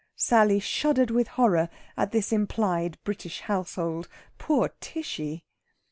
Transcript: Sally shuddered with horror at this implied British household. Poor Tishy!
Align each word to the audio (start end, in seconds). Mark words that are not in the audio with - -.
Sally 0.15 0.59
shuddered 0.59 1.11
with 1.11 1.27
horror 1.27 1.69
at 1.95 2.11
this 2.11 2.31
implied 2.31 2.97
British 3.03 3.41
household. 3.41 4.07
Poor 4.39 4.69
Tishy! 4.81 5.43